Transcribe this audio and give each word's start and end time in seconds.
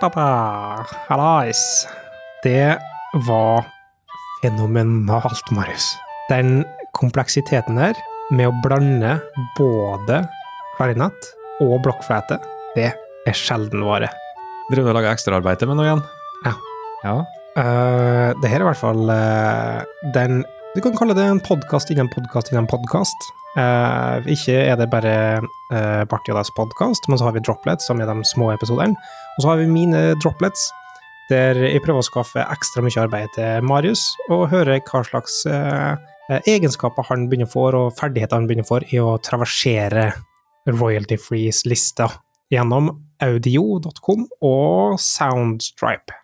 Hallais. 0.00 1.88
Det 2.42 2.78
var 3.26 3.64
fenomenalt, 4.42 5.50
Marius. 5.50 5.96
Den 6.30 6.64
kompleksiteten 6.94 7.78
her 7.78 7.98
med 8.30 8.46
å 8.46 8.54
blande 8.62 9.16
både 9.58 10.20
klarinett 10.76 11.30
og 11.64 11.80
blokkfløyte, 11.82 12.38
det 12.76 12.92
er 13.26 13.34
sjelden 13.34 13.82
vare. 13.82 14.12
Driver 14.70 14.86
du 14.86 14.92
og 14.92 14.98
lager 15.00 15.16
ekstraarbeid 15.16 15.58
til 15.58 15.72
meg 15.72 15.80
nå 15.80 15.88
igjen? 15.88 16.04
Ja. 16.46 16.54
Ja. 17.02 17.16
Uh, 17.58 18.30
det 18.38 18.52
her 18.52 18.60
er 18.60 18.68
i 18.68 18.68
hvert 18.68 18.78
fall 18.78 19.08
uh, 19.10 19.82
den 20.14 20.44
Du 20.76 20.82
kan 20.84 20.94
kalle 20.94 21.16
det 21.16 21.24
en 21.26 21.40
podkast 21.42 21.90
innen 21.90 22.10
podkast 22.12 22.52
innen 22.52 22.68
podkast. 22.70 23.30
Uh, 23.58 24.22
ikke 24.30 24.54
er 24.54 24.76
det 24.78 24.92
bare 24.92 25.40
uh, 25.42 26.04
Barth 26.06 26.28
Joddas 26.28 26.52
podkast, 26.54 27.08
men 27.08 27.18
så 27.18 27.26
har 27.26 27.34
vi 27.34 27.42
Droplets, 27.42 27.88
som 27.88 27.98
er 27.98 28.06
de 28.06 28.22
små 28.28 28.52
episodene. 28.54 28.94
Og 29.38 29.44
så 29.44 29.52
har 29.52 29.60
vi 29.60 29.70
mine 29.70 30.00
Droplets, 30.18 30.66
der 31.30 31.60
jeg 31.62 31.82
prøver 31.84 32.02
å 32.02 32.06
skaffe 32.08 32.42
ekstra 32.42 32.82
mye 32.82 32.98
arbeid 33.04 33.30
til 33.36 33.66
Marius, 33.68 34.02
og 34.34 34.48
høre 34.50 34.80
hva 34.82 35.04
slags 35.06 35.44
egenskaper 36.42 37.06
han 37.06 37.28
begynner 37.30 37.46
å 37.46 37.52
få, 37.52 37.68
og 37.70 37.94
ferdigheter 38.00 38.34
han 38.34 38.48
begynner 38.50 38.66
å 38.66 38.72
få 38.72 38.80
i 38.90 38.98
å 38.98 39.14
traversere 39.22 40.08
royalty-freeze-lista 40.68 42.10
gjennom 42.50 42.90
audio.com 43.22 44.26
og 44.44 44.98
Soundstripe. 45.02 46.16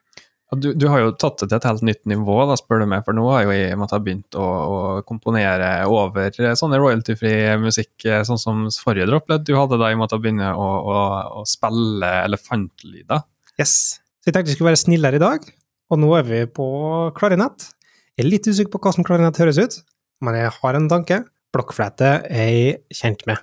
Du, 0.61 0.71
du, 0.77 0.87
har 0.91 1.03
jo 1.03 1.13
tatt 1.17 1.43
det 1.43 1.49
til 1.49 1.57
et 1.59 1.67
helt 1.69 1.85
nytt 1.87 2.03
nivå, 2.11 2.37
da, 2.49 2.57
spør 2.59 2.83
du 2.83 2.87
meg, 2.91 3.05
for 3.07 3.17
nå 3.17 3.25
har 3.33 3.45
jo 3.47 3.55
jeg 3.55 3.79
måttet 3.81 3.97
ha 3.97 4.05
begynt 4.05 4.39
å, 4.39 4.45
å, 4.45 4.79
komponere 5.09 5.71
over 5.91 6.35
sånne 6.59 6.81
royalty-fri 6.81 7.35
musikk, 7.63 7.93
sånn 8.29 8.41
som 8.41 8.65
forrige 8.83 9.09
droplet 9.11 9.47
du 9.47 9.55
hadde 9.59 9.79
da 9.81 9.91
jeg 9.93 10.01
måtte 10.01 10.21
begynne 10.23 10.53
å, 10.55 10.69
å, 10.91 10.99
å 11.41 11.45
spille 11.49 12.11
elefantlyder. 12.25 13.25
Yes. 13.61 13.75
Så 14.21 14.31
jeg 14.31 14.37
tenkte 14.37 14.53
vi 14.53 14.59
skulle 14.59 14.73
være 14.73 14.83
snillere 14.83 15.21
i 15.21 15.23
dag, 15.23 15.49
og 15.93 16.01
nå 16.01 16.13
er 16.19 16.29
vi 16.29 16.43
på 16.49 16.67
klarinett. 17.17 17.69
Jeg 18.15 18.25
er 18.25 18.31
litt 18.31 18.47
usikker 18.49 18.73
på 18.73 18.81
hvordan 18.83 19.07
klarinett 19.07 19.41
høres 19.43 19.59
ut, 19.61 19.81
men 20.25 20.39
jeg 20.39 20.53
har 20.59 20.79
en 20.79 20.91
tanke. 20.91 21.23
Blokkflete 21.55 22.15
er 22.27 22.49
jeg 22.51 22.79
kjent 22.97 23.27
med. 23.31 23.43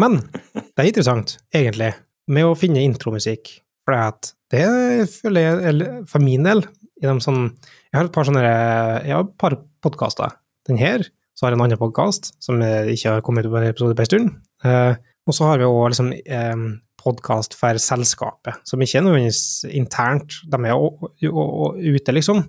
Men 0.00 0.20
det 0.54 0.82
er 0.82 0.90
interessant, 0.90 1.36
egentlig, 1.54 1.92
med 2.30 2.46
å 2.48 2.56
finne 2.58 2.84
intromusikk, 2.84 3.50
for 3.88 4.32
det 4.52 4.64
føler 5.12 5.44
jeg, 5.44 5.62
eller 5.72 6.02
for 6.08 6.24
min 6.24 6.44
del 6.44 6.62
de 6.98 7.14
sånn, 7.22 7.54
Jeg 7.92 7.96
har 7.96 8.08
et 8.08 8.12
par 8.14 8.26
sånne 8.26 8.42
jeg 8.42 9.14
har 9.14 9.22
et 9.24 9.36
par 9.40 9.54
podkaster. 9.84 10.34
Den 10.68 10.80
her, 10.80 11.04
så 11.32 11.46
har 11.46 11.54
jeg 11.54 11.58
en 11.58 11.64
annen 11.68 11.80
podkast 11.80 12.32
som 12.42 12.60
ikke 12.60 13.14
har 13.14 13.24
kommet 13.24 13.46
ut 13.46 13.52
på 13.52 13.60
en 13.60 13.68
episode 13.70 13.96
på 13.96 14.04
en 14.04 14.10
stund. 14.10 14.30
Eh, 14.66 14.98
og 15.28 15.36
så 15.36 15.46
har 15.48 15.60
vi 15.60 15.68
òg 15.68 15.92
liksom 15.92 16.10
eh, 16.18 16.64
podkast 16.98 17.54
for 17.56 17.78
selskapet, 17.80 18.58
som 18.66 18.82
ikke 18.82 18.98
er 18.98 19.06
nødvendigvis 19.06 19.64
internt, 19.70 20.40
de 20.50 20.58
er 20.66 20.74
jo 21.22 21.38
ute, 21.78 22.12
liksom. 22.16 22.42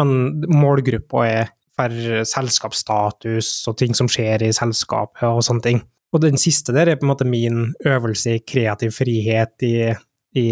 Men 0.00 0.40
målgruppa 0.48 1.26
er 1.28 1.52
for 1.76 2.24
selskapsstatus 2.28 3.52
og 3.68 3.76
ting 3.80 3.94
som 3.96 4.08
skjer 4.10 4.46
i 4.48 4.52
selskapet 4.56 5.28
og 5.28 5.44
sånne 5.44 5.66
ting. 5.66 5.82
Og 6.12 6.24
den 6.24 6.40
siste 6.40 6.74
der 6.76 6.90
er 6.90 6.98
på 7.00 7.06
en 7.06 7.12
måte 7.12 7.28
min 7.28 7.70
øvelse 7.88 8.36
i 8.36 8.42
kreativ 8.44 8.92
frihet 8.96 9.64
i, 9.64 9.92
i 10.38 10.46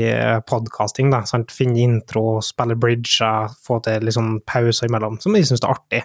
podkasting. 0.49 1.13
Finne 1.53 1.81
intro, 1.85 2.41
spille 2.45 2.77
bridger, 2.77 3.53
få 3.65 3.81
til 3.85 4.05
liksom 4.09 4.41
pauser 4.49 4.91
imellom, 4.91 5.21
som 5.23 5.37
jeg 5.37 5.49
syns 5.49 5.65
er 5.65 5.75
artig. 5.75 6.03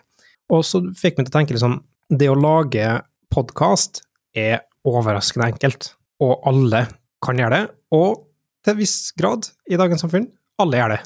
Og 0.53 0.63
så 0.67 0.83
fikk 0.95 1.17
meg 1.17 1.27
til 1.27 1.33
å 1.33 1.37
tenke 1.39 1.55
liksom 1.55 1.79
Det 2.05 2.27
å 2.29 2.37
lage 2.37 2.85
podkast 3.33 4.03
er 4.37 4.59
overraskende 4.85 5.47
enkelt, 5.49 5.95
og 6.21 6.43
alle 6.45 6.83
kan 7.25 7.39
gjøre 7.41 7.57
det. 7.57 7.71
Og 7.97 8.27
til 8.61 8.75
en 8.75 8.77
viss 8.77 9.09
grad 9.17 9.49
i 9.65 9.79
dagens 9.79 10.05
samfunn 10.05 10.27
alle 10.61 10.79
gjør 10.79 10.93
det. 10.93 10.99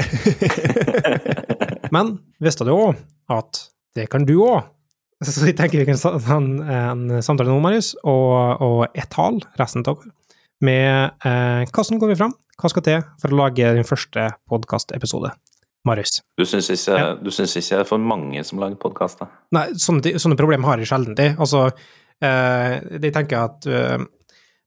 Men 1.94 2.14
visste 2.40 2.66
du 2.66 2.72
òg 2.74 3.00
at 3.30 3.64
det 3.98 4.06
kan 4.12 4.24
du 4.28 4.36
òg? 4.38 4.70
Så 5.20 5.44
jeg 5.44 5.58
tenker 5.58 5.82
vi 5.82 5.88
kan 5.88 5.98
ta 6.00 6.14
en, 6.32 6.62
en 6.64 7.02
samtale 7.20 7.50
nå, 7.50 7.58
Marius, 7.60 7.92
og, 8.08 8.62
og 8.64 8.96
ett 8.96 9.12
hal, 9.18 9.42
resten 9.60 9.82
av 9.82 9.98
dere, 9.98 10.14
med 10.64 11.24
eh, 11.26 11.68
hvordan 11.70 12.00
går 12.00 12.12
vi 12.12 12.18
fram? 12.20 12.34
Hva 12.60 12.70
skal 12.72 12.84
til 12.84 13.04
for 13.20 13.32
å 13.32 13.38
lage 13.38 13.72
din 13.76 13.86
første 13.88 14.26
podkastepisode? 14.50 15.32
Marius. 15.88 16.18
Du 16.36 16.44
syns 16.44 16.68
ikke, 16.68 16.96
ja. 16.98 17.12
Du 17.16 17.30
ikke 17.32 17.60
det 17.62 17.78
er 17.78 17.86
for 17.88 18.02
mange 18.04 18.42
som 18.44 18.60
lager 18.60 18.76
podkaster? 18.80 19.30
Nei, 19.56 19.70
sånne, 19.80 20.12
sånne 20.20 20.36
problemer 20.36 20.68
har 20.68 20.82
jeg 20.82 20.90
sjelden. 20.90 21.16
Altså, 21.40 21.70
eh, 22.20 22.74
de 23.00 23.12
tenker 23.14 23.46
at 23.46 23.64
eh, 23.64 23.96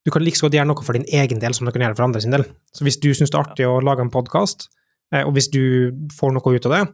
du 0.03 0.11
kan 0.11 0.25
like 0.25 0.41
godt 0.41 0.57
gjøre 0.57 0.71
noe 0.71 0.85
for 0.85 0.97
din 0.97 1.05
egen 1.05 1.41
del 1.43 1.53
som 1.53 1.69
du 1.69 1.73
kan 1.75 1.85
gjøre 1.85 1.99
for 1.99 2.07
andre 2.07 2.23
sin 2.23 2.33
del. 2.33 2.47
Så 2.73 2.87
hvis 2.87 2.97
du 2.97 3.11
syns 3.13 3.29
det 3.29 3.37
er 3.37 3.45
artig 3.45 3.69
å 3.69 3.77
lage 3.85 4.01
en 4.01 4.13
podkast, 4.13 4.71
eh, 5.13 5.21
og 5.21 5.35
hvis 5.37 5.51
du 5.53 5.93
får 6.17 6.33
noe 6.33 6.55
ut 6.57 6.71
av 6.71 6.79
det, 6.79 6.85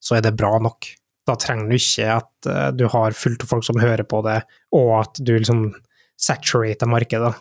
så 0.00 0.16
er 0.16 0.24
det 0.24 0.38
bra 0.40 0.56
nok 0.62 0.88
da 1.26 1.34
trenger 1.40 1.70
du 1.70 1.76
ikke 1.76 2.06
at 2.20 2.48
uh, 2.48 2.68
du 2.70 2.86
har 2.92 3.16
fullt 3.18 3.42
av 3.42 3.50
folk 3.50 3.66
som 3.66 3.80
hører 3.82 4.06
på 4.06 4.22
det, 4.26 4.40
og 4.76 4.92
at 5.00 5.18
du 5.18 5.34
liksom 5.34 5.68
saturater 6.22 6.88
markedet. 6.88 7.32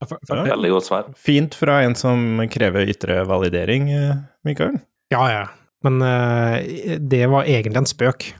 Veldig 0.00 0.70
godt 0.72 0.86
svar. 0.86 1.08
Fint 1.18 1.56
fra 1.58 1.80
en 1.84 1.96
som 1.98 2.40
krever 2.52 2.88
ytre 2.88 3.20
validering, 3.28 3.90
eh, 3.92 4.22
Mikael. 4.48 4.78
Ja, 5.12 5.24
ja. 5.28 5.42
Men 5.84 6.00
uh, 6.04 6.56
det 7.00 7.26
var 7.32 7.48
egentlig 7.48 7.82
en 7.82 7.88
spøk. 7.88 8.30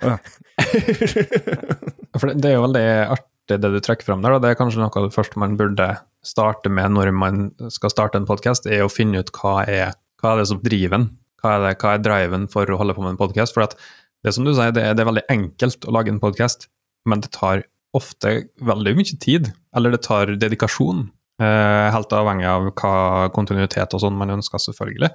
Ja. 0.00 0.18
for 2.18 2.30
det, 2.30 2.36
det, 2.40 2.48
er 2.48 2.56
jo 2.56 2.64
veldig 2.66 2.86
artig 3.16 3.58
det 3.60 3.72
du 3.74 3.80
trekker 3.82 4.08
fram 4.08 4.24
der. 4.24 4.36
da. 4.36 4.42
Det 4.44 4.52
er 4.52 4.60
kanskje 4.60 4.80
noe 4.80 4.92
av 4.92 5.08
det 5.08 5.16
første 5.16 5.40
man 5.40 5.56
burde 5.60 5.88
starte 6.24 6.70
med 6.72 6.94
når 6.94 7.10
man 7.16 7.48
skal 7.72 7.92
starte 7.92 8.20
en 8.20 8.28
podkast, 8.28 8.68
er 8.70 8.84
å 8.84 8.92
finne 8.92 9.20
ut 9.20 9.32
hva 9.40 9.62
er, 9.66 9.96
hva 10.22 10.34
er 10.34 10.42
det 10.42 10.50
som 10.52 10.62
driver 10.62 10.96
den? 10.98 11.10
Hva 11.42 11.56
er, 11.56 11.64
det, 11.64 11.74
hva 11.82 11.96
er 11.96 12.04
driven 12.04 12.46
for 12.52 12.70
å 12.70 12.78
holde 12.78 12.94
på 12.94 13.02
med 13.02 13.16
en 13.16 13.20
podkast? 13.20 13.56
For 13.56 13.66
at 13.66 13.74
det 14.22 14.36
som 14.36 14.46
du 14.46 14.52
sier, 14.54 14.70
det 14.74 14.84
er, 14.86 14.94
det 14.94 15.02
er 15.02 15.10
veldig 15.10 15.26
enkelt 15.32 15.88
å 15.88 15.94
lage 15.96 16.12
en 16.12 16.22
podkast, 16.22 16.68
men 17.10 17.24
det 17.24 17.32
tar 17.34 17.64
ofte 17.96 18.34
veldig 18.64 18.96
mye 18.98 19.18
tid. 19.20 19.52
Eller 19.76 19.94
det 19.94 20.02
tar 20.06 20.34
dedikasjon. 20.40 21.06
Eh, 21.42 21.86
helt 21.94 22.12
avhengig 22.14 22.48
av 22.48 22.68
hva 22.70 23.28
kontinuitet 23.34 23.94
og 23.96 24.02
sånn 24.04 24.18
man 24.18 24.34
ønsker, 24.36 24.62
selvfølgelig. 24.62 25.12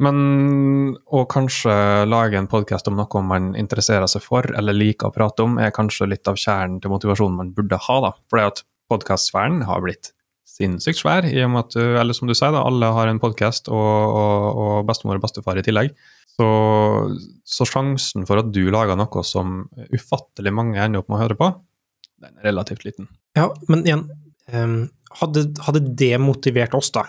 Men 0.00 0.94
å 1.12 1.26
kanskje 1.28 1.72
lage 2.08 2.38
en 2.40 2.48
podkast 2.48 2.88
om 2.88 2.96
noe 2.96 3.22
man 3.26 3.50
interesserer 3.60 4.08
seg 4.08 4.24
for 4.24 4.48
eller 4.56 4.76
liker 4.76 5.10
å 5.10 5.14
prate 5.14 5.44
om, 5.44 5.58
er 5.60 5.74
kanskje 5.76 6.08
litt 6.08 6.30
av 6.30 6.40
kjernen 6.40 6.78
til 6.80 6.92
motivasjonen 6.94 7.36
man 7.36 7.52
burde 7.56 7.76
ha. 7.76 7.98
da. 8.06 8.14
For 8.32 8.40
at 8.46 8.64
podkastsfæren 8.90 9.60
har 9.68 9.84
blitt 9.84 10.14
sinnssykt 10.48 11.02
svær, 11.02 11.28
i 11.28 11.44
og 11.44 11.52
med 11.52 11.68
at 11.68 11.76
eller 12.02 12.16
som 12.16 12.28
du 12.28 12.34
sier, 12.34 12.52
da, 12.54 12.64
alle 12.66 12.88
har 12.96 13.10
en 13.10 13.20
podkast, 13.22 13.68
og, 13.68 14.16
og, 14.22 14.62
og 14.64 14.88
bestemor 14.88 15.20
og 15.20 15.24
bestefar 15.24 15.60
i 15.60 15.64
tillegg. 15.66 15.92
Så, 16.30 16.48
så, 17.44 17.66
sjansen 17.68 18.24
for 18.28 18.40
at 18.40 18.48
du 18.54 18.62
lager 18.72 18.96
noe 18.96 19.24
som 19.26 19.66
ufattelig 19.92 20.52
mange 20.56 20.80
ender 20.80 21.02
opp 21.02 21.10
med 21.10 21.18
å 21.18 21.22
høre 21.26 21.36
på, 21.36 21.50
den 22.20 22.36
er 22.38 22.50
relativt 22.50 22.84
liten. 22.86 23.08
Ja, 23.38 23.48
men 23.70 23.84
igjen, 23.86 24.06
um, 24.52 24.80
hadde, 25.20 25.46
hadde, 25.66 25.84
det 25.98 26.16
motivert 26.22 26.74
oss 26.78 26.92
da, 26.94 27.06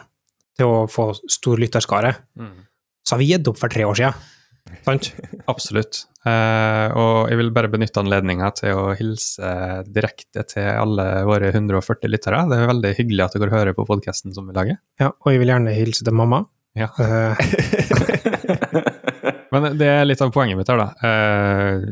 til 0.57 0.69
å 0.69 0.83
få 0.91 1.11
stor 1.31 1.61
lytterskare, 1.61 2.13
mm. 2.39 2.53
så 3.07 3.15
har 3.15 3.21
vi 3.21 3.31
gitt 3.33 3.49
opp 3.51 3.59
for 3.61 3.73
tre 3.73 3.87
år 3.87 3.99
siden. 3.99 4.29
Sant? 4.85 5.11
Absolutt. 5.51 6.05
Uh, 6.21 6.87
og 6.93 7.31
jeg 7.31 7.39
vil 7.39 7.49
bare 7.55 7.71
benytte 7.73 8.01
anledninga 8.03 8.51
til 8.59 8.77
å 8.77 8.91
hilse 8.97 9.51
direkte 9.89 10.45
til 10.51 10.69
alle 10.69 11.07
våre 11.27 11.49
140 11.49 12.11
lyttere. 12.13 12.43
Det 12.51 12.59
er 12.59 12.71
veldig 12.71 12.95
hyggelig 12.99 13.25
at 13.25 13.37
dere 13.41 13.55
hører 13.55 13.77
på 13.77 13.87
podkasten 13.89 14.35
som 14.35 14.47
vi 14.47 14.57
lager. 14.57 14.77
Ja, 15.01 15.09
og 15.11 15.33
jeg 15.33 15.41
vil 15.41 15.53
gjerne 15.55 15.75
hilse 15.75 16.05
til 16.05 16.15
mamma. 16.17 16.45
Ja. 16.77 16.87
Uh, 16.95 17.35
Men 19.51 19.75
det 19.79 19.87
er 19.91 20.07
litt 20.07 20.21
av 20.23 20.31
poenget 20.33 20.59
mitt 20.59 20.69
her, 20.71 20.79
da. 20.79 20.89
Eh, 21.03 21.83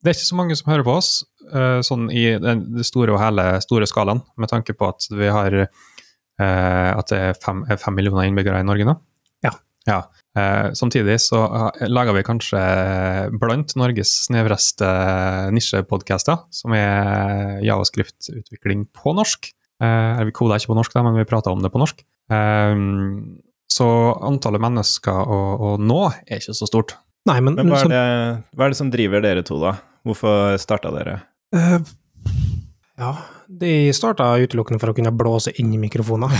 det 0.00 0.12
er 0.12 0.16
ikke 0.16 0.28
så 0.30 0.38
mange 0.38 0.56
som 0.56 0.70
hører 0.70 0.86
på 0.86 0.94
oss, 0.94 1.10
eh, 1.39 1.39
sånn 1.86 2.08
i 2.14 2.24
den 2.40 2.84
store 2.86 3.14
og 3.14 3.20
hele 3.22 3.46
store 3.64 3.88
skalaen, 3.90 4.22
med 4.40 4.52
tanke 4.52 4.74
på 4.76 4.88
at 4.90 5.06
vi 5.12 5.30
har 5.32 5.56
eh, 5.60 6.90
at 6.92 7.12
det 7.12 7.20
er 7.20 7.38
fem, 7.40 7.64
fem 7.80 7.96
millioner 7.98 8.28
innbyggere 8.28 8.62
i 8.62 8.66
Norge 8.68 8.88
nå. 8.88 8.96
Ja. 9.46 9.54
ja. 9.88 10.00
Samtidig 10.76 11.18
så 11.24 11.42
lager 11.90 12.14
vi 12.16 12.24
kanskje 12.26 12.60
blant 13.42 13.74
Norges 13.80 14.12
snevreste 14.28 14.88
nisjepodkaster, 15.56 16.44
som 16.54 16.76
er 16.76 17.58
javascript-utvikling 17.66 18.86
på 18.94 19.14
norsk. 19.18 19.50
Vi 19.80 20.34
koder 20.36 20.60
ikke 20.60 20.70
på 20.70 20.78
norsk, 20.78 20.94
da, 20.94 21.04
men 21.04 21.18
vi 21.18 21.28
prater 21.28 21.52
om 21.52 21.64
det 21.64 21.72
på 21.74 21.82
norsk. 21.82 22.04
Så 23.70 23.86
antallet 24.26 24.62
mennesker 24.62 25.14
å, 25.30 25.38
å, 25.54 25.70
nå 25.78 26.00
er 26.10 26.40
ikke 26.40 26.56
så 26.56 26.68
stort. 26.68 26.96
Nei, 27.28 27.38
men, 27.44 27.54
men 27.58 27.70
hva, 27.70 27.82
er 27.84 27.92
det, 27.92 28.04
hva, 28.56 28.66
er 28.66 28.72
det, 28.72 28.78
som 28.80 28.90
driver 28.92 29.22
dere 29.22 29.44
to, 29.46 29.60
da? 29.62 29.76
Hvorfor 30.06 30.56
starta 30.60 30.90
dere? 30.94 31.20
Uh, 31.56 31.80
ja, 33.00 33.10
de 33.60 33.70
starta 33.96 34.28
utelukkende 34.38 34.80
for 34.82 34.92
å 34.92 34.96
kunne 34.96 35.12
blåse 35.14 35.52
inn 35.62 35.72
i 35.74 35.80
mikrofoner. 35.80 36.34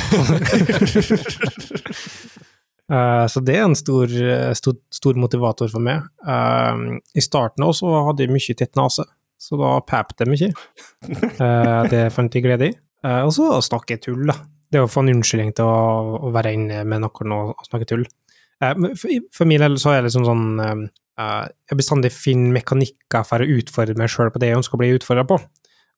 uh, 2.91 3.25
så 3.33 3.43
det 3.43 3.57
er 3.57 3.65
en 3.65 3.79
stor, 3.79 4.13
stor, 4.59 4.77
stor 4.93 5.19
motivator 5.19 5.73
for 5.73 5.83
meg. 5.83 6.07
Uh, 6.27 7.01
I 7.15 7.25
starten 7.25 7.67
også 7.67 7.91
hadde 8.11 8.27
jeg 8.27 8.35
mye 8.35 8.59
tett 8.59 8.79
nese, 8.79 9.09
så 9.41 9.59
da 9.61 9.75
pep 9.87 10.15
det 10.21 10.29
mye. 10.31 10.53
det 11.91 12.07
fant 12.15 12.35
jeg 12.35 12.45
glede 12.45 12.71
i. 12.71 12.79
og 13.25 13.33
så 13.33 13.55
snakke 13.65 13.97
tull, 14.03 14.27
da. 14.29 14.37
Det 14.71 14.79
å 14.85 14.91
få 14.91 15.03
en 15.03 15.17
unnskyldning 15.17 15.55
til 15.59 15.67
å, 15.67 16.19
å 16.29 16.31
være 16.31 16.53
inne 16.55 16.85
med 16.87 17.03
noen 17.03 17.33
og, 17.35 17.65
snakke 17.67 17.89
tull. 17.91 18.05
Eh, 18.65 18.77
for, 19.33 19.49
min 19.49 19.63
del 19.63 19.79
så 19.81 19.95
er 19.95 20.01
det 20.01 20.11
liksom 20.11 20.27
sånn 20.29 20.47
eh, 20.61 20.71
eh, 20.71 20.83
Jeg 21.19 21.77
bestandig 21.77 22.13
finner 22.15 22.55
mekanikker 22.55 23.25
for 23.29 23.43
å 23.43 23.49
utfordre 23.59 23.99
meg 23.99 24.09
sjøl 24.09 24.31
på 24.33 24.41
det 24.41 24.53
jeg 24.53 24.61
ønsker 24.61 24.79
å 24.79 24.81
bli 24.81 24.95
utfordra 24.95 25.27
på. 25.29 25.37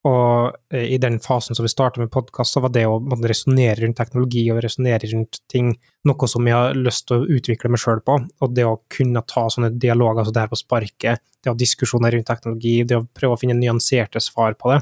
Og 0.09 0.57
eh, 0.75 0.89
i 0.97 0.99
den 0.99 1.21
fasen 1.23 1.55
som 1.55 1.63
vi 1.63 1.71
starta 1.71 2.01
med 2.03 2.11
podkast, 2.11 2.57
så 2.57 2.63
var 2.65 2.73
det 2.75 2.83
å 2.91 2.97
resonnere 3.23 3.85
rundt 3.85 4.01
teknologi 4.01 4.43
og 4.51 4.59
resonnere 4.65 5.11
rundt 5.13 5.39
ting 5.53 5.71
noe 6.09 6.29
som 6.31 6.49
jeg 6.49 6.57
har 6.57 6.79
lyst 6.79 7.07
til 7.07 7.23
å 7.23 7.37
utvikle 7.37 7.71
meg 7.71 7.83
sjøl 7.83 8.03
på. 8.03 8.17
Og 8.43 8.57
det 8.57 8.67
å 8.67 8.81
kunne 8.91 9.23
ta 9.31 9.47
sånne 9.53 9.71
dialoger 9.83 10.27
som 10.27 10.35
det 10.35 10.43
her 10.43 10.51
på 10.51 10.59
sparket, 10.59 11.23
det 11.39 11.51
å 11.51 11.55
ha 11.55 11.61
diskusjoner 11.61 12.17
rundt 12.17 12.27
teknologi, 12.33 12.75
det 12.83 12.99
å 12.99 13.07
prøve 13.07 13.37
å 13.37 13.43
finne 13.45 13.59
nyanserte 13.61 14.23
svar 14.23 14.59
på 14.59 14.75
det, 14.75 14.81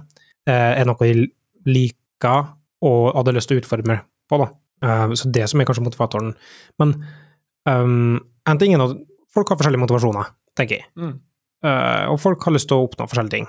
eh, 0.49 0.81
er 0.81 0.89
noe 0.89 1.11
jeg 1.11 1.29
liker 1.69 2.55
og 2.89 3.13
hadde 3.19 3.37
lyst 3.37 3.53
til 3.53 3.61
å 3.61 3.65
utfordre 3.65 3.93
meg 3.93 4.09
på. 4.31 4.41
da. 4.41 4.49
Eh, 4.89 5.07
Så 5.21 5.31
det 5.31 5.51
som 5.51 5.61
er 5.61 5.69
kanskje 5.69 5.85
motivatoren. 5.85 6.35
Men 6.81 6.97
um, 7.67 8.25
en 8.49 8.59
ting 8.59 8.73
er 8.73 8.81
at 8.81 8.97
folk 9.35 9.51
har 9.51 9.61
forskjellige 9.61 9.85
motivasjoner, 9.85 10.31
tenker 10.59 10.81
jeg. 10.81 10.89
Mm. 10.99 11.17
Uh, 11.67 12.05
og 12.13 12.21
folk 12.23 12.45
har 12.47 12.55
lyst 12.57 12.71
til 12.71 12.81
å 12.81 12.87
oppnå 12.89 13.07
forskjellige 13.11 13.37
ting. 13.37 13.49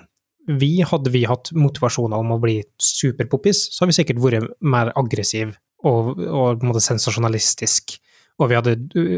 Vi, 0.61 0.71
hadde 0.87 1.11
vi 1.13 1.23
hatt 1.29 1.51
motivasjoner 1.55 2.21
om 2.21 2.33
å 2.35 2.39
bli 2.41 2.59
superpoppis, 2.81 3.67
så 3.71 3.83
har 3.83 3.91
vi 3.91 3.97
sikkert 3.99 4.21
vært 4.23 4.53
mer 4.65 4.89
aggressiv 4.99 5.53
og, 5.85 6.17
og 6.17 6.61
på 6.61 6.65
en 6.65 6.71
måte 6.71 6.83
sensasjonalistisk. 6.83 7.97
Og 8.41 8.49
vi 8.49 8.57
hadde 8.57 8.77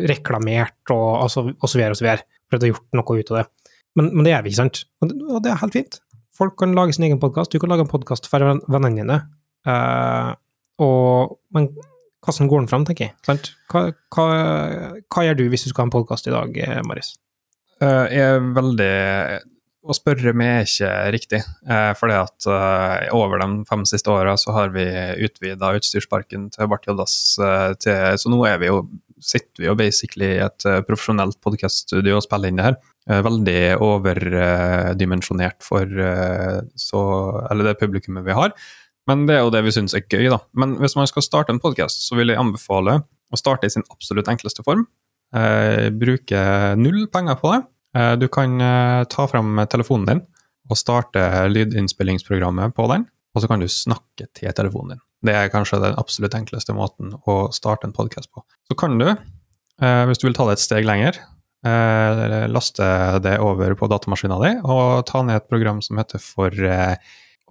reklamert 0.09 0.91
og, 0.91 1.23
altså, 1.23 1.45
og 1.53 1.69
så 1.69 1.79
videre 1.79 1.95
og 1.95 1.99
så 1.99 2.05
videre. 2.05 2.27
Prøvd 2.51 2.65
å 2.65 2.71
gjort 2.73 2.97
noe 2.99 3.19
ut 3.19 3.31
av 3.31 3.39
det. 3.39 3.45
Men, 3.99 4.09
men 4.09 4.25
det 4.25 4.33
gjør 4.33 4.43
vi 4.43 4.51
ikke, 4.51 4.59
sant? 4.59 4.81
Og 4.99 5.09
det, 5.09 5.19
og 5.29 5.45
det 5.45 5.53
er 5.53 5.61
helt 5.61 5.77
fint. 5.77 5.99
Folk 6.33 6.57
kan 6.59 6.73
lage 6.75 6.95
sin 6.97 7.05
egen 7.07 7.21
podkast. 7.21 7.53
Du 7.53 7.61
kan 7.61 7.71
lage 7.71 7.85
en 7.85 7.91
podkast 7.91 8.27
for 8.29 8.43
vennene 8.43 8.97
dine. 8.97 9.19
Uh, 9.69 10.33
og, 10.83 11.37
men 11.55 11.69
hvordan 12.23 12.49
går 12.51 12.61
den 12.63 12.69
fram, 12.71 12.85
tenker 12.87 13.09
jeg? 13.09 13.15
Sant? 13.27 13.51
Hva, 13.71 13.85
hva, 14.15 14.27
hva 15.11 15.25
gjør 15.27 15.39
du 15.41 15.47
hvis 15.51 15.65
du 15.67 15.71
skal 15.71 15.83
ha 15.85 15.89
en 15.89 15.95
podkast 15.97 16.29
i 16.29 16.33
dag, 16.35 16.57
eh, 16.67 16.79
Marius? 16.87 17.15
Eh, 17.81 18.05
Jeg 18.15 18.23
er 18.37 18.45
veldig 18.55 18.93
Å 19.83 19.91
spørre 19.97 20.31
meg 20.31 20.61
er 20.61 20.63
ikke 20.69 20.91
riktig, 21.11 21.39
eh, 21.67 21.89
for 21.99 22.13
at 22.15 22.45
eh, 22.47 23.09
over 23.11 23.41
de 23.41 23.65
fem 23.67 23.81
siste 23.89 24.07
åra 24.13 24.37
så 24.39 24.53
har 24.55 24.69
vi 24.71 24.85
utvida 25.27 25.73
utstyrsparken 25.75 26.45
til 26.55 26.69
Bart 26.71 26.87
Joddas 26.87 27.15
eh, 27.43 27.73
til 27.83 28.15
Så 28.21 28.31
nå 28.31 28.39
er 28.47 28.61
vi 28.61 28.69
jo, 28.71 28.77
sitter 29.19 29.59
vi 29.59 29.67
jo 29.67 29.75
basically 29.75 30.29
i 30.37 30.45
et 30.45 30.67
eh, 30.69 30.79
profesjonelt 30.87 31.35
podkaststudio 31.43 32.15
og 32.15 32.23
spiller 32.23 32.53
inn 32.53 32.61
det 32.61 32.69
her. 32.69 32.79
Eh, 33.11 33.19
Veldig 33.27 33.59
overdimensjonert 33.83 35.59
for 35.67 35.83
eh, 35.83 36.61
så, 36.79 37.01
eller 37.51 37.71
det 37.73 37.79
publikummet 37.81 38.23
vi 38.27 38.39
har. 38.39 38.55
Men 39.09 39.25
det 39.27 39.35
er 39.35 39.43
jo 39.43 39.51
det 39.53 39.63
vi 39.65 39.73
syns 39.75 39.95
er 39.97 40.05
gøy, 40.07 40.29
da. 40.31 40.39
Men 40.55 40.77
hvis 40.79 40.95
man 40.95 41.09
skal 41.09 41.25
starte 41.25 41.53
en 41.53 41.61
podkast, 41.63 42.05
så 42.07 42.15
vil 42.19 42.31
jeg 42.31 42.39
anbefale 42.39 43.01
å 43.03 43.39
starte 43.39 43.67
i 43.67 43.73
sin 43.73 43.85
absolutt 43.91 44.29
enkleste 44.31 44.63
form. 44.65 44.85
Eh, 45.35 45.89
bruke 45.89 46.43
null 46.79 47.07
penger 47.11 47.39
på 47.41 47.51
det. 47.51 47.63
Eh, 47.97 48.13
du 48.21 48.29
kan 48.31 48.55
eh, 48.61 49.03
ta 49.11 49.27
fram 49.29 49.57
telefonen 49.69 50.07
din 50.09 50.23
og 50.71 50.79
starte 50.79 51.19
lydinnspillingsprogrammet 51.51 52.75
på 52.77 52.85
den, 52.93 53.07
og 53.35 53.43
så 53.43 53.49
kan 53.51 53.63
du 53.63 53.67
snakke 53.67 54.29
til 54.37 54.55
telefonen 54.55 54.95
din. 54.95 55.03
Det 55.23 55.35
er 55.35 55.51
kanskje 55.51 55.81
den 55.83 55.97
absolutt 55.99 56.35
enkleste 56.37 56.75
måten 56.75 57.13
å 57.27 57.37
starte 57.55 57.87
en 57.87 57.95
podkast 57.95 58.31
på. 58.31 58.43
Så 58.69 58.77
kan 58.79 58.97
du, 58.99 59.09
eh, 59.09 60.03
hvis 60.07 60.21
du 60.21 60.27
vil 60.27 60.37
ta 60.37 60.47
det 60.47 60.57
et 60.57 60.63
steg 60.63 60.87
lenger, 60.87 61.19
eh, 61.65 62.47
laste 62.47 62.87
det 63.23 63.39
over 63.39 63.75
på 63.75 63.89
datamaskina 63.91 64.39
di 64.43 64.53
og 64.63 65.05
ta 65.05 65.23
ned 65.23 65.41
et 65.41 65.49
program 65.49 65.81
som 65.81 65.97
heter 65.97 66.19
for 66.19 66.51
eh, 66.51 66.95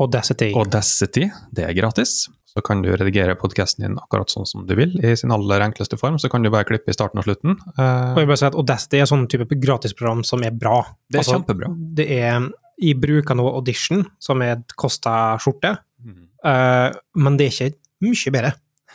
Audacity. 0.01 0.53
Audacity, 0.57 1.27
det 1.53 1.67
er 1.69 1.75
gratis. 1.77 2.29
Så 2.53 2.61
kan 2.65 2.83
du 2.85 2.91
redigere 2.93 3.35
podkasten 3.41 3.85
din 3.87 3.95
akkurat 4.01 4.29
sånn 4.33 4.45
som 4.49 4.65
du 4.69 4.75
vil, 4.77 4.93
i 5.01 5.15
sin 5.17 5.33
aller 5.33 5.65
enkleste 5.65 5.97
form. 6.01 6.19
Så 6.21 6.29
kan 6.33 6.45
du 6.45 6.51
bare 6.53 6.67
klippe 6.69 6.93
i 6.93 6.97
starten 6.97 7.21
og 7.21 7.25
slutten. 7.25 7.57
Uh, 7.79 8.13
Og 8.13 8.21
jeg 8.21 8.29
bare 8.29 8.41
si 8.41 8.49
at 8.49 8.59
Audacity 8.61 9.01
er 9.01 9.09
sånn 9.09 9.25
type 9.33 9.57
gratisprogram 9.63 10.21
som 10.29 10.45
er 10.45 10.53
bra. 10.53 10.83
Det 11.09 11.21
er 11.21 11.25
Altså, 11.25 11.39
kjempebra. 11.39 11.71
Det 11.97 12.09
er, 12.19 12.51
Jeg 12.83 12.99
bruker 13.01 13.37
nå 13.39 13.47
Audition, 13.53 14.05
som 14.21 14.43
er 14.43 14.57
et 14.59 14.77
kosta 14.77 15.39
skjorte, 15.41 15.77
mm. 16.03 16.21
uh, 16.45 16.91
men 17.17 17.37
det 17.41 17.47
er 17.49 17.57
ikke 17.71 17.79
mye 18.03 18.33
bedre. 18.35 18.53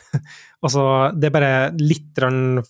altså, 0.64 0.82
det 1.18 1.28
er 1.28 1.34
bare 1.34 1.52
litt 1.78 2.18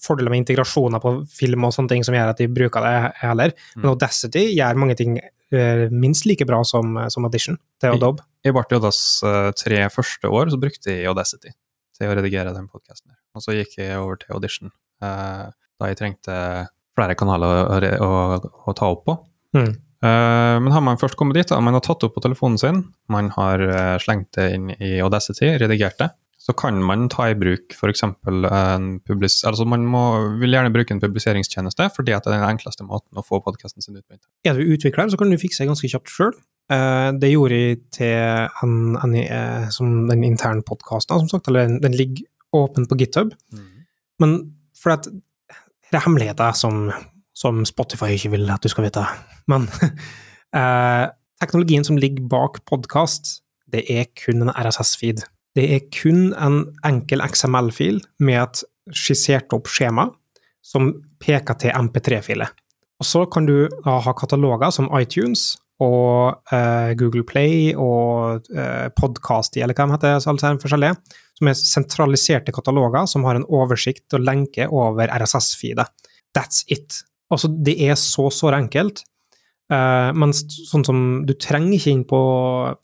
fordeler 0.04 0.30
med 0.32 0.44
integrasjoner 0.44 1.02
på 1.02 1.14
film 1.32 1.64
og 1.68 1.74
sånne 1.74 1.92
ting 1.92 2.04
som 2.06 2.16
gjør 2.16 2.32
at 2.32 2.40
de 2.40 2.48
bruker 2.48 2.84
det 2.84 3.12
heller. 3.24 3.52
Men 3.76 3.84
Mm. 3.88 3.92
Audacity 3.92 4.46
gjør 4.56 4.80
mange 4.80 4.96
ting 4.96 5.18
minst 5.90 6.26
like 6.28 6.44
bra 6.44 6.60
som, 6.66 6.96
som 7.08 7.24
Audition 7.24 7.56
til 7.80 7.96
Adobe. 7.96 8.24
I 8.44 8.52
Bart 8.54 8.72
Joddas 8.72 9.00
eh, 9.26 9.50
tre 9.58 9.80
første 9.92 10.30
år 10.30 10.52
så 10.52 10.60
brukte 10.60 10.92
jeg 10.92 11.08
Audacity 11.10 11.54
til 11.98 12.10
å 12.10 12.16
redigere 12.18 12.54
den 12.54 12.68
podkasten. 12.70 13.14
Og 13.36 13.44
så 13.44 13.56
gikk 13.56 13.78
jeg 13.80 13.98
over 13.98 14.20
til 14.20 14.36
Audition 14.36 14.70
eh, 15.02 15.48
da 15.48 15.90
jeg 15.90 15.98
trengte 16.00 16.38
flere 16.98 17.16
kanaler 17.18 17.98
å, 18.02 18.08
å, 18.08 18.12
å 18.68 18.74
ta 18.76 18.90
opp 18.90 19.04
på. 19.06 19.16
Mm. 19.56 19.72
Eh, 19.98 20.56
men 20.62 20.74
har 20.74 20.84
man 20.84 21.00
først 21.00 21.18
kommet 21.18 21.38
dit, 21.38 21.48
da, 21.50 21.58
man 21.62 21.74
har 21.74 21.82
tatt 21.84 22.04
opp 22.06 22.14
på 22.14 22.22
telefonen 22.22 22.58
sin, 22.60 22.82
man 23.10 23.32
har 23.34 23.62
eh, 23.66 23.96
slengt 24.02 24.30
det 24.38 24.48
inn 24.54 24.70
i 24.76 24.96
Audacity, 25.02 25.50
redigert 25.58 25.98
det, 26.02 26.10
så 26.48 26.54
kan 26.56 26.78
man 26.80 27.10
ta 27.12 27.26
i 27.28 27.34
bruk 27.36 27.74
f.eks. 27.76 28.02
en 28.08 28.86
publis... 29.04 29.42
Altså 29.44 29.66
man 29.68 29.82
må, 29.84 30.00
vil 30.40 30.54
gjerne 30.56 30.72
bruke 30.72 30.94
en 30.94 31.02
publiseringstjeneste, 31.02 31.90
fordi 31.92 32.14
at 32.16 32.24
det 32.24 32.32
er 32.32 32.40
den 32.40 32.54
enkleste 32.54 32.86
måten 32.88 33.20
å 33.20 33.24
få 33.26 33.42
podkasten 33.44 33.84
sin 33.84 33.98
ut 33.98 34.06
på. 34.06 34.16
Er 34.48 34.56
du 34.56 34.64
utvikler, 34.64 35.10
så 35.12 35.20
kan 35.20 35.28
du 35.28 35.36
fikse 35.40 35.60
det 35.60 35.68
ganske 35.68 35.90
kjapt 35.92 36.14
sjøl. 36.14 36.32
det 37.20 37.30
gjorde 37.34 37.58
jeg 37.60 37.78
til 37.92 38.64
en, 38.64 38.96
en, 38.96 39.18
eh, 39.20 39.68
som 39.76 40.08
den 40.08 40.24
interne 40.24 40.64
podkasten, 40.64 41.20
som 41.20 41.28
sagt. 41.28 41.52
Eller 41.52 41.68
den, 41.68 41.82
den 41.84 42.00
ligger 42.00 42.24
åpen 42.56 42.88
på 42.88 42.96
GitHub. 42.96 43.36
Men 44.24 44.38
for 44.72 44.96
at 44.96 45.08
det 45.08 46.00
er 46.00 46.04
hemmeligheter 46.04 46.56
som, 46.56 46.88
som 47.36 47.60
Spotify 47.68 48.14
ikke 48.16 48.32
vil 48.38 48.48
at 48.56 48.64
du 48.64 48.72
skal 48.72 48.88
vite. 48.88 49.04
Men 49.52 49.68
eh, 50.58 51.06
teknologien 51.44 51.84
som 51.84 52.00
ligger 52.00 52.24
bak 52.28 52.62
podkast, 52.68 53.42
det 53.68 53.84
er 53.92 54.08
kun 54.16 54.46
en 54.46 54.56
RSS-feed. 54.56 55.28
Det 55.58 55.66
er 55.74 55.86
kun 55.90 56.28
en 56.38 56.60
enkel 56.86 57.24
XML-fil 57.24 57.98
med 58.22 58.38
et 58.44 58.60
skissert 58.94 59.50
opp 59.56 59.66
skjema 59.66 60.06
som 60.62 60.92
peker 61.18 61.56
til 61.58 61.74
MP3-filer. 61.74 62.52
Og 62.98 63.06
så 63.06 63.24
kan 63.30 63.46
du 63.48 63.66
ha 63.86 64.14
kataloger 64.14 64.70
som 64.74 64.90
iTunes 64.98 65.56
og 65.82 66.54
eh, 66.54 66.94
Google 66.98 67.24
Play 67.26 67.72
og 67.78 68.46
eh, 68.50 68.86
Podkasti, 68.98 69.62
eller 69.62 69.76
hva 69.78 69.86
de 69.86 69.94
heter, 69.94 70.16
så 70.18 70.32
alle 70.32 70.42
sammen 70.42 70.62
forskjellige, 70.62 70.96
som 71.38 71.50
er 71.50 71.58
sentraliserte 71.58 72.54
kataloger 72.54 73.06
som 73.10 73.26
har 73.26 73.38
en 73.38 73.46
oversikt 73.46 74.16
og 74.18 74.24
lenke 74.26 74.66
over 74.70 75.10
RSS-feedet. 75.14 75.86
That's 76.34 76.64
it. 76.66 77.00
Altså, 77.30 77.50
det 77.50 77.76
er 77.86 77.94
så, 77.98 78.26
så 78.34 78.50
enkelt. 78.54 79.04
Eh, 79.70 80.10
men 80.18 80.34
sånn 80.34 80.86
som 80.86 81.06
Du 81.28 81.34
trenger 81.36 81.76
ikke 81.76 81.94
inn 81.94 82.04
på, 82.08 82.22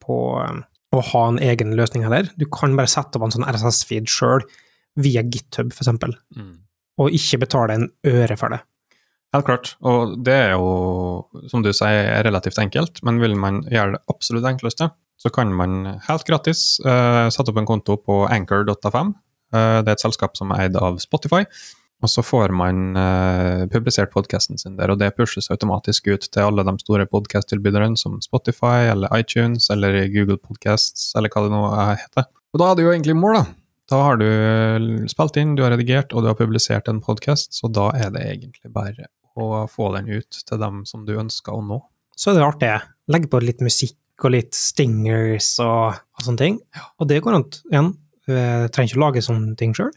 på 0.05 0.21
eh, 0.43 0.63
å 1.01 1.07
ha 1.13 1.25
en 1.31 1.41
egen 1.43 1.75
løsning 1.79 2.05
heller. 2.07 2.29
Du 2.41 2.47
kan 2.51 2.77
bare 2.79 2.91
sette 2.91 3.19
opp 3.19 3.27
en 3.27 3.35
sånn 3.35 3.47
RSS-feed 3.49 4.11
sjøl, 4.11 4.45
via 5.01 5.25
GitHub, 5.27 5.73
for 5.75 5.83
eksempel, 5.83 6.13
og 7.03 7.15
ikke 7.19 7.41
betale 7.43 7.75
en 7.75 7.89
øre 8.07 8.37
for 8.39 8.55
det. 8.55 8.61
Helt 9.35 9.47
klart, 9.49 9.73
og 9.83 10.13
det 10.23 10.35
er 10.45 10.53
jo, 10.55 10.69
som 11.51 11.65
du 11.65 11.73
sier, 11.75 12.07
er 12.13 12.23
relativt 12.23 12.61
enkelt, 12.63 13.01
men 13.03 13.19
vil 13.19 13.35
man 13.35 13.65
gjøre 13.67 13.97
det 13.97 14.03
absolutt 14.13 14.47
enkleste, 14.47 14.87
så 15.19 15.31
kan 15.35 15.51
man 15.55 15.97
helt 16.07 16.27
gratis 16.29 16.77
uh, 16.87 17.27
sette 17.35 17.51
opp 17.51 17.59
en 17.59 17.67
konto 17.67 17.97
på 17.99 18.21
anchor.fm. 18.31 19.11
Uh, 19.55 19.81
det 19.83 19.91
er 19.91 19.97
et 19.97 20.05
selskap 20.05 20.39
som 20.39 20.55
er 20.55 20.69
eid 20.69 20.79
av 20.79 21.01
Spotify, 21.03 21.43
og 22.05 22.11
så 22.13 22.23
får 22.25 22.53
man 22.53 22.99
uh, 22.99 23.65
publisert 23.73 24.13
podkasten 24.13 24.61
sin 24.61 24.77
der, 24.77 24.93
og 24.93 25.01
det 25.01 25.15
pushes 25.17 25.49
automatisk 25.53 26.11
ut 26.13 26.27
til 26.29 26.45
alle 26.45 26.65
de 26.67 26.75
store 26.83 27.07
podkasttilbyderne 27.09 27.97
som 28.01 28.19
Spotify 28.25 28.91
eller 28.93 29.13
iTunes 29.17 29.71
eller 29.73 30.03
Google 30.13 30.37
Podcasts 30.37 31.13
eller 31.17 31.33
hva 31.33 31.47
det 31.47 31.55
nå 31.55 31.63
eh, 31.71 31.95
heter. 32.03 32.29
Og 32.55 32.61
da 32.61 32.71
er 32.71 32.77
det 32.77 32.85
jo 32.85 32.93
egentlig 32.93 33.17
mål, 33.17 33.39
da. 33.41 33.45
Da 33.93 34.01
har 34.01 34.21
du 34.21 34.29
spilt 35.13 35.41
inn, 35.41 35.57
du 35.57 35.65
har 35.65 35.75
redigert 35.75 36.13
og 36.13 36.25
du 36.25 36.31
har 36.31 36.39
publisert 36.39 36.89
en 36.93 37.03
podkast, 37.05 37.53
så 37.57 37.69
da 37.73 37.91
er 37.97 38.13
det 38.15 38.23
egentlig 38.29 38.73
bare 38.73 39.09
å 39.41 39.65
få 39.71 39.91
den 39.97 40.13
ut 40.13 40.45
til 40.47 40.61
dem 40.61 40.85
som 40.89 41.09
du 41.09 41.17
ønsker 41.19 41.57
å 41.57 41.65
nå. 41.65 41.81
så 42.17 42.31
er 42.31 42.39
det 42.39 42.47
artig. 42.47 42.73
Legge 43.11 43.33
på 43.33 43.43
litt 43.43 43.65
musikk 43.65 44.25
og 44.25 44.37
litt 44.37 44.55
stingers 44.55 45.57
og, 45.65 45.97
og 45.99 46.25
sånne 46.27 46.41
ting. 46.41 46.61
Og 47.01 47.09
det 47.11 47.21
går 47.25 47.41
an. 47.41 47.49
Igjen, 47.73 47.91
du 48.25 48.35
trenger 48.73 48.93
ikke 48.93 49.01
å 49.01 49.07
lage 49.09 49.25
sånne 49.25 49.57
ting 49.61 49.75
sjøl. 49.77 49.91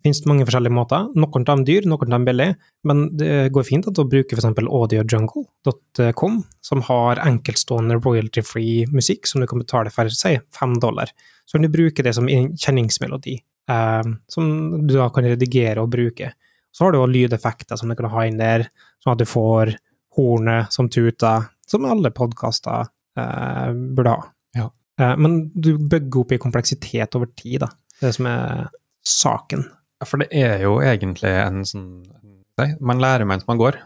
Det 0.00 0.08
finnes 0.08 0.22
mange 0.24 0.46
forskjellige 0.48 0.72
måter. 0.72 1.10
Noen 1.12 1.42
av 1.42 1.44
dem 1.44 1.62
dyr, 1.68 1.84
noen 1.84 2.06
av 2.06 2.14
dem 2.14 2.24
billig. 2.24 2.46
Men 2.88 3.02
det 3.20 3.50
går 3.52 3.66
fint 3.68 3.84
at 3.84 3.98
å 4.00 4.06
bruke 4.08 4.32
f.eks. 4.32 4.46
audiojungle.com, 4.48 6.38
som 6.64 6.84
har 6.86 7.20
enkeltstående 7.20 7.98
royalty-free 7.98 8.86
musikk 8.96 9.28
som 9.28 9.44
du 9.44 9.46
kan 9.50 9.60
betale 9.60 9.92
for, 9.92 10.08
si, 10.08 10.38
fem 10.56 10.78
dollar. 10.80 11.12
Så 11.44 11.58
kan 11.58 11.66
du 11.66 11.72
bruke 11.74 12.00
det 12.06 12.14
som 12.16 12.30
en 12.32 12.48
kjenningsmelodi, 12.56 13.34
eh, 13.68 14.08
som 14.32 14.48
du 14.86 14.94
da 14.96 15.10
kan 15.12 15.28
redigere 15.28 15.84
og 15.84 15.92
bruke. 15.92 16.32
Så 16.72 16.86
har 16.86 16.96
du 16.96 17.02
også 17.02 17.12
lydeffekter 17.18 17.76
som 17.76 17.92
du 17.92 17.98
kan 17.98 18.08
ha 18.14 18.24
inn 18.24 18.40
der, 18.40 18.70
sånn 19.04 19.18
at 19.18 19.20
du 19.20 19.28
får 19.28 19.74
hornet 20.16 20.72
som 20.72 20.88
tuter, 20.88 21.44
som 21.68 21.84
alle 21.84 22.08
podkaster 22.16 22.88
eh, 23.20 23.68
burde 23.68 24.16
ha. 24.16 24.24
Ja. 24.56 24.70
Eh, 24.96 25.12
men 25.20 25.42
du 25.52 25.74
bygger 25.76 26.24
opp 26.24 26.32
i 26.32 26.40
kompleksitet 26.40 27.20
over 27.20 27.28
tid, 27.36 27.66
da. 27.66 27.70
Det 28.00 28.14
som 28.16 28.32
er 28.32 28.70
saken. 29.04 29.66
For 30.08 30.22
det 30.22 30.30
er 30.32 30.64
jo 30.64 30.78
egentlig 30.80 31.32
en 31.42 31.64
sånn 31.68 31.88
nei, 32.60 32.72
Man 32.80 33.02
lærer 33.02 33.28
mens 33.28 33.46
man 33.48 33.60
går, 33.60 33.78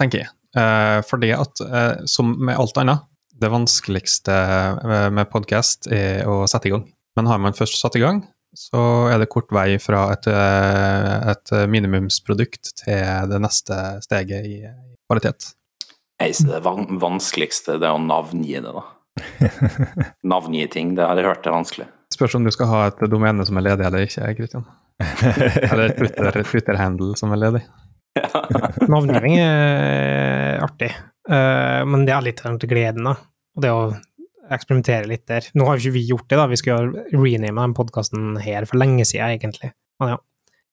tenker 0.00 0.24
jeg. 0.24 0.32
Eh, 0.56 1.00
fordi 1.04 1.32
at, 1.36 1.60
eh, 1.60 2.06
som 2.08 2.32
med 2.40 2.56
alt 2.56 2.80
annet, 2.80 3.04
det 3.38 3.50
vanskeligste 3.52 4.34
eh, 4.34 5.10
med 5.14 5.28
podkast 5.30 5.90
er 5.92 6.24
å 6.28 6.40
sette 6.50 6.70
i 6.70 6.74
gang. 6.74 6.86
Men 7.18 7.28
har 7.30 7.40
man 7.42 7.56
først 7.56 7.78
satt 7.80 7.98
i 7.98 8.02
gang, 8.02 8.22
så 8.56 8.80
er 9.12 9.20
det 9.20 9.28
kort 9.30 9.52
vei 9.54 9.76
fra 9.82 10.06
et, 10.14 10.26
eh, 10.32 11.32
et 11.34 11.54
minimumsprodukt 11.70 12.72
til 12.82 13.30
det 13.32 13.42
neste 13.44 13.78
steget 14.06 14.48
i 14.48 14.58
kvalitet. 15.08 15.52
Jeg 16.18 16.34
synes 16.34 16.56
det 16.56 16.64
van 16.64 16.98
vanskeligste 16.98 17.76
det 17.78 17.86
er 17.86 17.94
å 17.94 18.02
navngi 18.02 18.56
det, 18.58 18.72
da. 18.72 18.86
Navngi 20.32 20.66
ting, 20.72 20.96
det 20.98 21.06
har 21.06 21.18
jeg 21.18 21.28
hørt 21.28 21.46
er 21.46 21.54
vanskelig. 21.54 21.88
Spørs 22.14 22.34
om 22.38 22.46
du 22.46 22.50
skal 22.54 22.70
ha 22.72 22.84
et 22.88 23.02
domene 23.10 23.44
som 23.46 23.58
er 23.60 23.68
ledig 23.68 23.86
eller 23.86 24.06
ikke, 24.06 24.32
Kristian. 24.38 24.66
Eller 24.98 25.92
Twitter- 25.98 26.42
Twitter-handle 26.42 27.16
som 27.18 27.32
er 27.34 27.40
ledig. 27.44 27.62
Navngivning 28.90 29.36
er 29.38 30.58
artig, 30.64 30.90
eh, 31.30 31.82
men 31.86 32.06
det 32.08 32.14
er 32.16 32.24
litt 32.26 32.42
av 32.48 32.56
gleden, 32.64 33.06
da. 33.06 33.14
Og 33.58 33.62
det 33.62 33.70
å 33.74 33.82
eksperimentere 34.54 35.06
litt 35.10 35.26
der. 35.28 35.46
Nå 35.58 35.66
har 35.68 35.76
jo 35.76 35.84
ikke 35.86 35.96
vi 35.98 36.06
gjort 36.08 36.26
det, 36.30 36.38
da. 36.40 36.46
Vi 36.50 36.58
skulle 36.58 36.78
ha 36.80 37.04
rename 37.12 37.62
den 37.66 37.76
podkasten 37.76 38.38
her 38.42 38.66
for 38.68 38.80
lenge 38.80 39.04
siden, 39.06 39.36
egentlig. 39.36 39.70
Men 40.00 40.14
ja. 40.16 40.18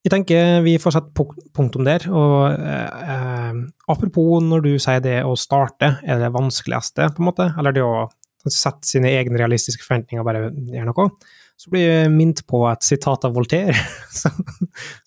Jeg 0.06 0.14
tenker 0.14 0.60
vi 0.62 0.76
får 0.78 0.94
sette 0.94 1.14
punk- 1.18 1.48
punktum 1.58 1.86
der. 1.88 2.06
Og 2.14 2.54
eh, 2.56 3.08
eh, 3.16 3.62
apropos 3.92 4.42
når 4.46 4.66
du 4.66 4.72
sier 4.82 5.02
det 5.04 5.20
å 5.26 5.34
starte 5.40 5.96
er 6.06 6.22
det 6.22 6.30
vanskeligste, 6.36 7.10
på 7.16 7.22
en 7.24 7.30
måte, 7.32 7.50
eller 7.58 7.74
det 7.76 7.84
å 7.86 8.06
sette 8.46 8.86
sine 8.86 9.10
egne 9.18 9.40
realistiske 9.42 9.82
forventninger 9.86 10.22
og 10.22 10.28
bare 10.30 10.44
gjøre 10.54 10.86
noe, 10.92 11.08
så 11.56 11.72
blir 11.72 11.86
jeg 11.86 12.12
minnet 12.14 12.42
på 12.50 12.62
et 12.70 12.84
sitat 12.86 13.26
av 13.28 13.36
Voltaire, 13.36 13.76
som 14.22 14.36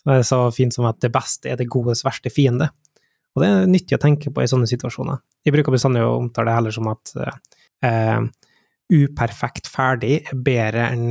er 0.09 0.25
så 0.27 0.43
fint 0.55 0.75
som 0.75 0.89
at 0.89 1.01
det 1.05 1.13
beste 1.15 1.51
er 1.51 1.59
det 1.61 1.69
godes 1.71 2.05
verste 2.07 2.33
fiende. 2.33 2.71
Og 3.37 3.45
det 3.45 3.49
er 3.49 3.71
nyttig 3.71 3.99
å 3.99 4.03
tenke 4.03 4.33
på 4.35 4.43
i 4.43 4.51
sånne 4.51 4.69
situasjoner. 4.71 5.21
Jeg 5.47 5.55
bruker 5.55 5.75
bestandig 5.75 6.03
å 6.03 6.17
omtale 6.19 6.51
det 6.51 6.57
heller 6.57 6.75
som 6.75 6.89
at 6.91 7.13
eh, 7.87 8.23
uperfekt 8.91 9.69
ferdig 9.71 10.23
er 10.25 10.41
bedre 10.49 10.89
enn 10.95 11.05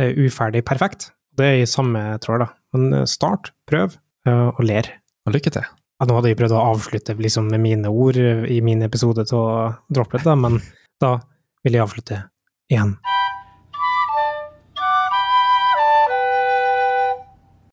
eh, 0.00 0.14
uferdig 0.24 0.64
perfekt. 0.66 1.10
Det 1.36 1.50
er 1.50 1.64
i 1.64 1.68
samme 1.68 2.14
tråd, 2.22 2.46
da. 2.46 2.52
Men 2.76 3.10
start, 3.10 3.52
prøv, 3.68 3.98
eh, 4.28 4.46
og 4.48 4.62
ler. 4.64 4.88
Og 5.26 5.36
lykke 5.36 5.52
til. 5.58 5.66
Ja, 5.96 6.06
nå 6.08 6.16
hadde 6.16 6.32
jeg 6.32 6.38
prøvd 6.40 6.56
å 6.56 6.64
avslutte 6.70 7.16
liksom, 7.18 7.50
med 7.52 7.64
mine 7.64 7.92
ord 7.92 8.16
i 8.20 8.60
min 8.64 8.84
episode 8.86 9.26
til 9.28 9.40
å 9.40 9.68
droppe 9.92 10.22
det, 10.22 10.38
men 10.38 10.60
da 11.02 11.16
vil 11.64 11.76
jeg 11.76 11.84
avslutte 11.84 12.22
igjen. 12.72 12.96